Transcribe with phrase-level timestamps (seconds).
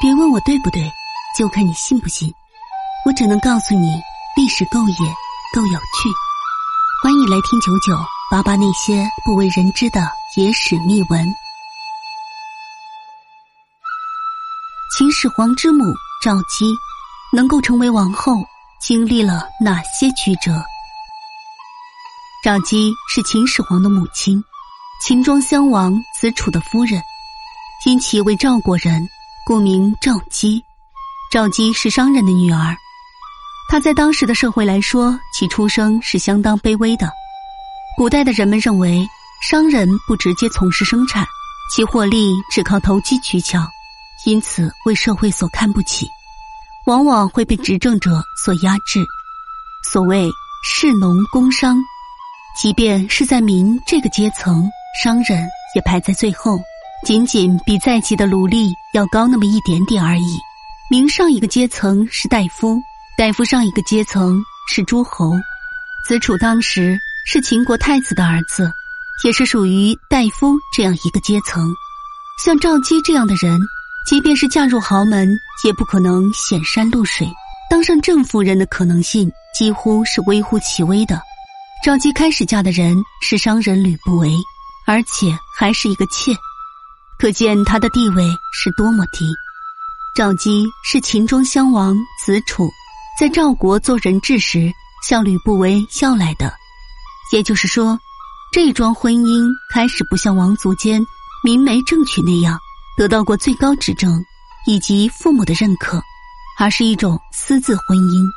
[0.00, 0.88] 别问我对不对，
[1.36, 2.32] 就看你信不信。
[3.04, 4.00] 我只能告诉你，
[4.36, 4.94] 历史够野，
[5.52, 6.08] 够有趣。
[7.02, 7.98] 欢迎来听九九
[8.30, 11.26] 八八那些不为人知的野史秘闻。
[14.96, 15.84] 秦始皇之母
[16.22, 16.72] 赵姬
[17.32, 18.34] 能够成为王后，
[18.80, 20.62] 经历了哪些曲折？
[22.44, 24.40] 赵姬是秦始皇的母亲，
[25.04, 27.02] 秦庄襄王子楚的夫人，
[27.84, 29.08] 因其为赵国人，
[29.48, 30.62] 故名赵姬。
[31.32, 32.76] 赵姬是商人的女儿，
[33.70, 37.10] 她在当时的社会来说，其出生是相当卑微的。
[37.96, 39.08] 古代的人们认为，
[39.40, 41.26] 商人不直接从事生产，
[41.74, 43.66] 其获利只靠投机取巧。
[44.26, 46.06] 因此，为社会所看不起，
[46.84, 49.02] 往往会被执政者所压制。
[49.82, 50.28] 所谓
[50.62, 51.78] 士农工商，
[52.60, 54.68] 即便是在民这个阶层，
[55.02, 56.60] 商人也排在最后，
[57.04, 60.38] 仅仅比在籍的奴隶要高那么一点点而已。
[60.90, 62.78] 明上一个阶层是大夫，
[63.16, 65.32] 大夫上一个阶层是诸侯。
[66.06, 68.70] 子楚当时是秦国太子的儿子，
[69.24, 71.74] 也是属于大夫这样一个阶层。
[72.44, 73.58] 像赵姬这样的人。
[74.06, 77.30] 即便是嫁入豪门，也不可能显山露水，
[77.68, 81.20] 当上正夫人的可能性几乎是微乎其微的。
[81.84, 84.32] 赵姬开始嫁的人是商人吕不韦，
[84.86, 86.34] 而且还是一个妾，
[87.18, 89.26] 可见他的地位是多么低。
[90.14, 92.70] 赵姬是秦庄襄王子楚
[93.18, 94.72] 在赵国做人质时
[95.06, 96.52] 向吕不韦要来的，
[97.32, 97.98] 也就是说，
[98.52, 101.04] 这桩婚姻开始不像王族间
[101.44, 102.58] 明媒正娶那样。
[102.96, 104.24] 得到过最高执政
[104.66, 106.02] 以及父母的认可，
[106.58, 108.28] 而是一种私自婚姻。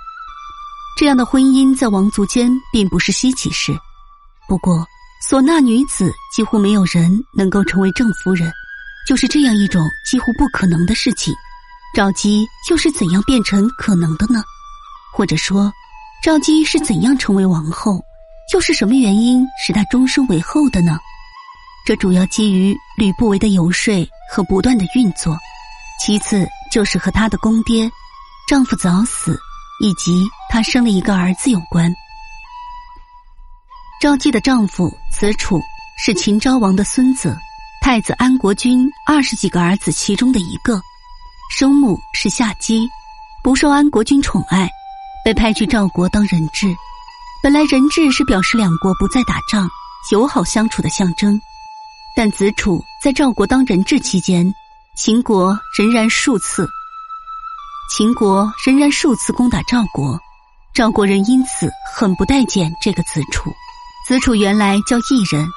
[0.96, 3.76] 这样的婚姻在王族间并不是稀奇事。
[4.48, 4.86] 不过，
[5.28, 8.52] 唢呐女子几乎没有人能够成为正夫人，
[9.08, 11.34] 就是这样一种几乎不可能的事情。
[11.94, 14.42] 赵姬又是怎样变成可能的呢？
[15.14, 15.72] 或者说，
[16.24, 18.00] 赵姬是怎样成为王后？
[18.54, 21.00] 又是什么原因使她终身为后的呢？
[21.86, 23.94] 这主要基于吕不韦的游说
[24.32, 25.38] 和不断的运作，
[26.00, 27.90] 其次就是和她的公爹、
[28.48, 29.40] 丈夫早死
[29.82, 31.94] 以及她生了一个儿子有关。
[34.02, 35.62] 赵姬的丈夫子楚
[35.98, 37.38] 是秦昭王的孙子，
[37.82, 40.80] 太子安国君二十几个儿子其中的一个，
[41.58, 42.88] 生母是夏姬，
[43.44, 44.70] 不受安国君宠爱，
[45.26, 46.74] 被派去赵国当人质。
[47.42, 49.68] 本来人质是表示两国不再打仗、
[50.12, 51.42] 友好相处的象征。
[52.16, 54.54] 但子楚在赵国当人质期间，
[54.96, 56.70] 秦国仍然数次，
[57.98, 60.20] 秦国仍然数次攻打赵国，
[60.72, 63.52] 赵国人因此很不待见这个子楚。
[64.08, 65.48] 子楚原来叫异人，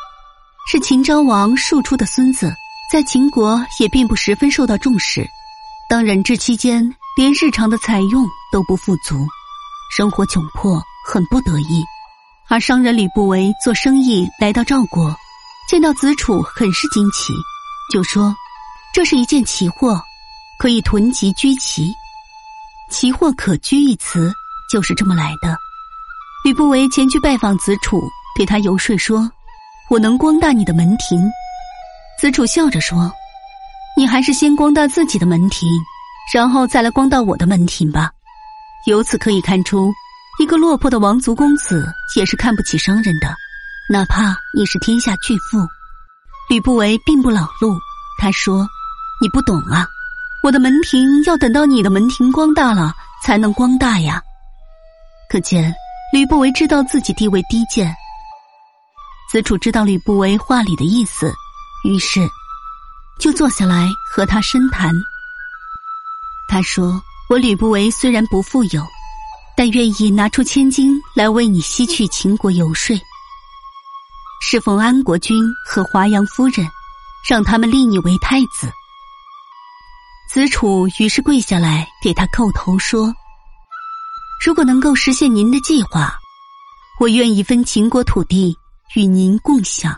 [0.67, 2.55] 是秦昭王庶出的孙子，
[2.91, 5.27] 在秦国也并不十分受到重视。
[5.89, 9.27] 当人质期间，连日常的采用都不富足，
[9.95, 11.85] 生活窘迫，很不得意。
[12.49, 15.15] 而商人吕不韦做生意来到赵国。
[15.69, 17.33] 见到子楚很是惊奇，
[17.91, 18.35] 就说
[18.93, 20.01] ：“这是一件奇货，
[20.59, 21.91] 可以囤积居奇。
[22.91, 24.31] 奇货可居一词
[24.71, 25.57] 就是这么来的。”
[26.45, 28.03] 吕不韦前去拜访子楚，
[28.37, 29.31] 对他游说说
[29.91, 31.31] ：“我能光大你的门庭。”
[32.19, 33.13] 子楚笑着说
[33.97, 35.69] ：“你还是先光大自己的门庭，
[36.33, 38.11] 然后再来光大我的门庭吧。”
[38.87, 39.93] 由此可以看出，
[40.39, 43.35] 一个落魄的王族公子也是看不起商人的。
[43.91, 45.59] 哪怕你是天下巨富，
[46.49, 47.77] 吕不韦并不恼怒。
[48.19, 48.69] 他说
[49.21, 49.87] ：“你不懂啊，
[50.43, 54.23] 我的门庭要等到你的门庭光大了才能光大呀。”
[55.29, 55.75] 可见
[56.13, 57.95] 吕不韦知道自己地位低贱。
[59.35, 61.35] 子楚知道吕不韦话里的意思，
[61.83, 62.21] 于是
[63.19, 64.95] 就坐下来和他深谈。
[66.49, 68.87] 他说：“我吕不韦虽然不富有，
[69.57, 72.97] 但愿意拿出千金来为你西去秦国游说。”
[74.41, 76.71] 侍奉安国君和华阳夫人，
[77.29, 78.71] 让他们立你为太子。
[80.33, 83.13] 子楚于是跪下来给他叩头说
[84.47, 86.15] ：“如果能够实现您的计划，
[87.01, 88.57] 我愿意分秦国土地
[88.95, 89.95] 与您共享。”